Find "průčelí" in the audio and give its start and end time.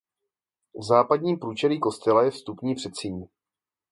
1.39-1.79